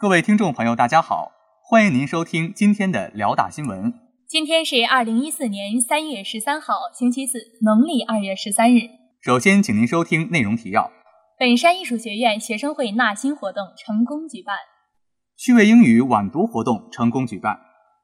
[0.00, 3.92] 各位听众朋友，大家好，欢迎您收听今天的辽大新闻。
[4.28, 8.82] 今天是二零一四年三月十三号，星期四，农历二月十三日。
[9.20, 10.92] 首先，请您收听内容提要：
[11.36, 14.54] 本山艺术学院学生会纳新活动成功举办；
[15.36, 17.56] 趣味英语晚读活动成功举办；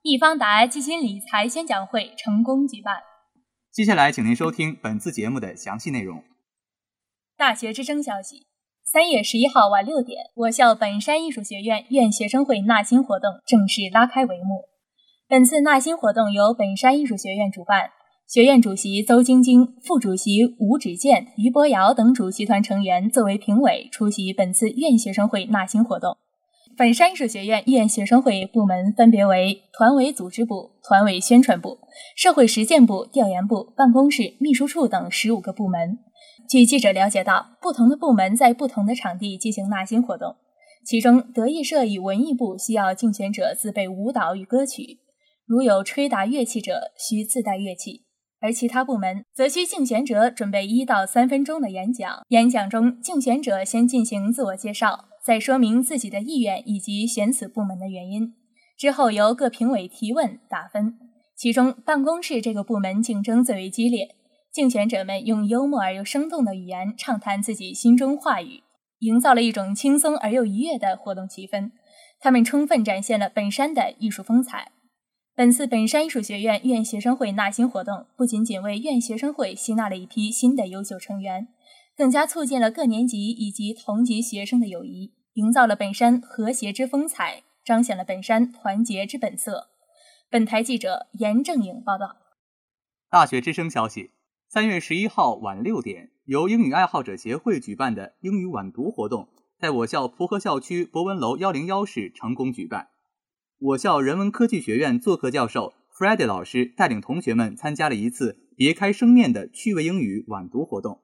[0.02, 3.04] 易方达基金理财宣讲会成功举办。
[3.70, 6.24] 接下来，请您收听本次节目的详细内容。
[7.36, 8.48] 大学之声消息：
[8.86, 14.66] 三月十一号晚六点，我校本山艺术学院院学生会纳新活动正式拉开帷幕。
[15.26, 17.88] 本次纳新活动由本山艺术学院主办，
[18.28, 26.18] 学院主席邹晶晶、副主席吴芷健、于博瑶等主席团成员作为评委出席本次院学生会纳新活动。
[26.76, 31.78] 本山艺术学院院学生会部门分别为团委组织部、团委宣传部、
[32.14, 35.98] 社会实践部、调研部、办公室、秘书处等十五个部门。
[36.48, 40.36] 据记者了解到，不同的部门在不同的场地进行纳新活动。
[40.84, 44.98] 其中，德艺社与文艺部需要竞选者自备舞蹈与歌曲，
[45.46, 48.02] 如有吹打乐器者，需自带乐器；
[48.40, 52.22] 而其他部门则需竞选者准备一到三分钟的演讲。
[52.28, 58.34] 演讲中，竞选者先进行自我介绍，再说明自己的意愿以及选此部门的原因。
[58.76, 60.98] 之后由各评委提问打分，
[61.34, 64.16] 其中办公室这个部门竞争最为激烈。
[64.54, 68.62] 竞选者们用幽默而又生动的语言畅谈自己心中话语，
[69.00, 71.72] 营造了一种轻松而又愉悦的活动气氛。
[72.20, 74.70] 他们充分展现了本山的艺术风采。
[75.34, 81.48] 本次本山艺术学院院学生会纳新活动，不仅仅为院学生会吸纳了一批新的优秀成员，
[81.96, 89.70] 更加促进了各年级以及同级学生的友谊，营造了本山和谐之风采，彰显了本山团结之本色。
[90.30, 92.18] 本台记者严正颖报道。
[93.10, 94.12] 大学之声消息。
[94.54, 102.86] 三月十一号晚六点，由英语爱好者协会举办的英语晚读活动，在我校蒲河校区博文楼幺零幺室成功举办。
[103.58, 111.00] 我校人文科技学院做客教授 f r e d d y 老师带领同学们参加了一次别开生面的趣味英语晚读活动。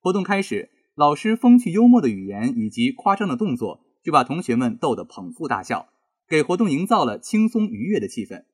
[0.00, 5.90] 活动开始，老师风趣幽默的语言以及夸张的动作，就把同学们逗得捧腹大笑，
[6.26, 8.44] 给活动营造了轻松愉悦的气氛。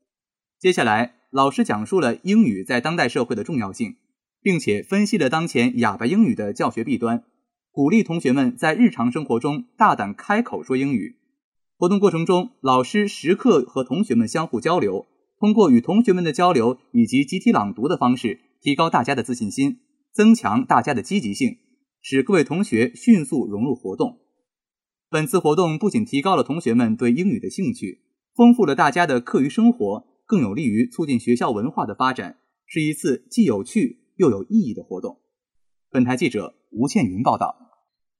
[0.58, 3.98] 接下来，老师讲述了英语在当代社会的重要性。
[4.42, 7.25] 并且分析了当前哑巴英语的教学弊端，
[7.70, 11.16] 鼓励同学们在日常生活中大胆开口说英语。
[11.78, 15.06] 活动过程中，老师时刻和同学们相互交流，
[15.38, 19.78] 通过与同学们的交流以及集体朗读的方式，提高大家的自信心，
[20.12, 21.56] 增强大家的积极性，
[22.00, 24.19] 使各位同学迅速融入活动。
[25.10, 28.02] 本次活动不仅提高了同学们对英语的兴趣，
[28.34, 34.01] 丰富了大家的课余生活，更有利于促进学校文化的发展，是一次既有趣。
[34.16, 35.18] 又有意义的活动。
[35.90, 37.56] 本台记者吴倩云报道。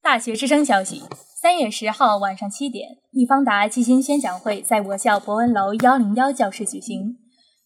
[0.01, 1.01] 大学之声消息：
[1.41, 7.17] 三月十号晚上七点，易方达基金宣讲会在我校博文楼幺零幺教室举行。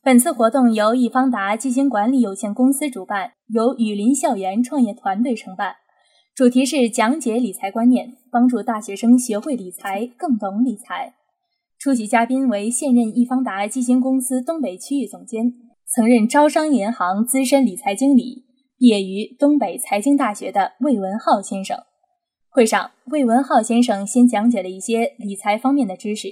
[0.03, 5.75] 本次活动由易方达基金管理有限公司主办，由雨林校园创业团队承办。
[6.35, 11.15] 主题是讲解理财观念，帮助大学生学会理财，更懂理财。
[11.79, 15.53] 出席嘉宾为现任易方达基金公司东北区域总监。
[15.89, 18.43] 曾任招商银行资深理财经理，
[18.77, 21.77] 毕业于东北财经大学的魏文浩先生。
[22.49, 26.27] 会上，魏文浩先生先讲解了一些理财方面的知识，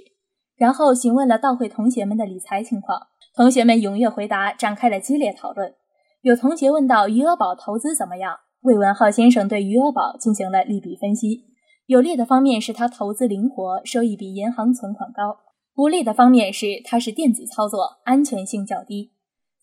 [0.57, 3.03] 然后询问了到会同学们的理财情况。
[3.33, 5.73] 同学们踊跃回答，展开了激烈讨论。
[6.21, 8.35] 有同学问到余额宝投资怎么样？
[8.63, 11.45] 魏文浩先生对余额宝进行了利弊分析。
[11.85, 15.37] 有利的方面是他投资灵活，收益比银行存款高；
[15.73, 19.13] 不利的方面是它是电子操作，安全性较低。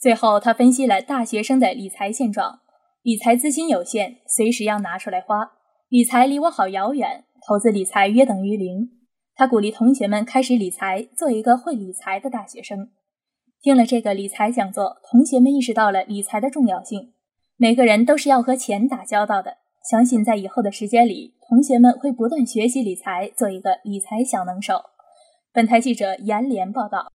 [0.03, 2.59] 最后，他分析了大学生的理财现状：
[3.03, 5.53] 理财资金有限，随时要拿出来花；
[5.89, 8.91] 理财离我好遥远，投资理财约等于零。
[9.37, 12.91] 他鼓励同学们开始理财，做一个会理财的大学生。
[13.61, 17.13] 听了这个理财讲座，同学们意识到了理财的重要性。
[17.57, 19.59] 每个人都是要和钱打交道的，
[19.89, 24.83] 相信在以后的时间里，同学们会不断学习理财，做一个理财小能手。
[25.53, 27.13] 本台记者严连报道。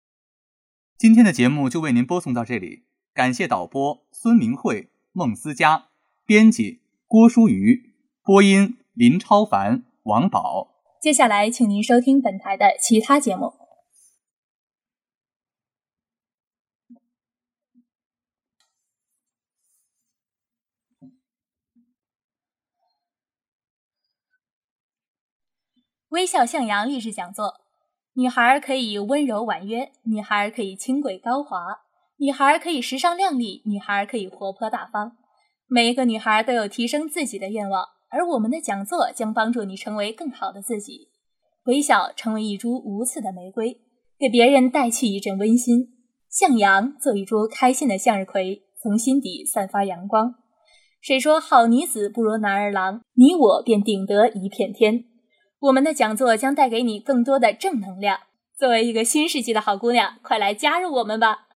[0.98, 5.88] 今天的节目就为您播送到这里，感谢导播孙明慧、孟思佳，
[6.24, 10.74] 编辑郭淑瑜，播音林超凡、王宝。
[10.98, 13.52] 接下来，请您收听本台的其他节目。
[26.08, 27.65] 微笑向阳励志讲座。
[28.18, 31.58] 女孩可以温柔婉约，女孩可以清贵高华，
[32.16, 35.12] 女孩可以时尚靓丽，女孩可以活泼大方。
[35.68, 41.08] 每一个女孩都有提升自己的愿望，而我们的讲座将帮助你成为更好的自己。
[41.66, 43.82] 微笑成为一株无刺的玫瑰，
[44.18, 45.80] 给别人带去一阵温馨；
[46.30, 50.36] 向阳做一株开心的向日葵，从心底散发阳光。
[51.02, 53.02] 谁说好女子不如男儿郎？
[53.12, 55.04] 你我便顶得一片天。
[55.58, 58.20] 我们的讲座将带给你更多的正能量。
[58.54, 61.48] 作为一个新世纪的好姑娘，快来加入我们吧！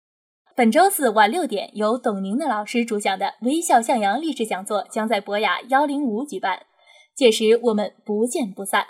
[0.56, 6.66] 本周四晚六点，由董宁的老师主讲的“微笑向阳”励志讲座将在博雅幺零五举办，
[7.14, 8.88] 届时我们不见不散。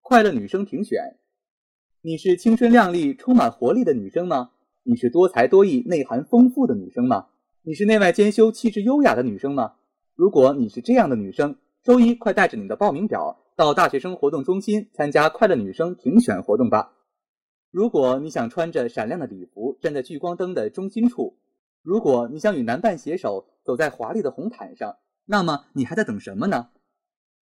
[0.00, 1.16] 快乐女生评选：
[2.02, 4.50] 你是青春靓丽、充满活力的女生吗？
[4.84, 7.26] 你是多才多艺、内涵丰富的女生吗？
[7.62, 9.74] 你是内外兼修、气质优雅的女生吗？
[10.14, 16.92] 如果你是这样的女生，周一快带着你的报名表到大学生活动中心参加快乐女生评选活动吧。
[17.70, 21.38] 如果你想穿着闪亮的礼服站在聚光灯的中心处，
[21.82, 26.68] 如果你想与男伴携手走在华丽的红毯上，那么你还在等什么呢？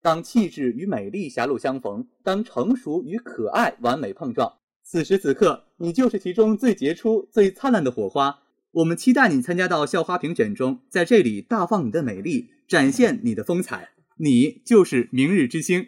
[0.04, 8.44] 当气质与美丽狭路相逢，当成熟与可爱完美碰撞，此时此刻，你就是其中最杰出、最灿烂的火花。
[8.72, 13.90] 我们期待你参加到校花评选中，在这里大放你的美丽，展现你的风采。
[14.18, 15.88] 你就是明日之星，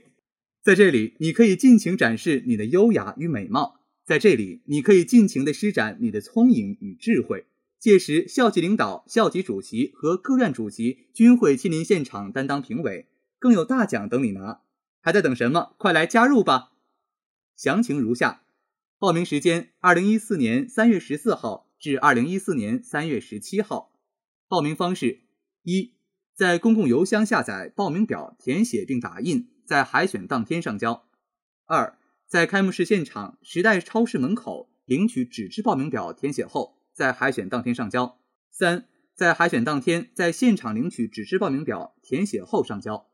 [0.62, 7.46] 在这里，你可以尽情展示你的优雅与美貌，在这里，你可以尽情的施展你的聪颖与智慧。
[7.80, 13.08] 届时，校级领导、校级主席和各院主席均会亲临现场担当评委。
[13.40, 14.62] 更有大奖等你拿，
[15.00, 15.74] 还在等什么？
[15.78, 16.74] 快来加入吧！
[17.56, 18.44] 详情如下：
[19.00, 23.94] 报名时间：二零一四年三月十四号至二零一四年三月十七号。
[24.50, 25.22] 报名方式：
[25.64, 25.94] 一，
[26.40, 31.02] 在公共邮箱下载报名表，填写并打印，在海选当天上交；
[31.66, 31.98] 二，
[32.30, 38.20] 在开幕式现场时代超市门口领取纸质报名表，填写后在海选当天上交；
[38.50, 43.09] 三，在海选当天在现场领取纸质报名表，填写后上交。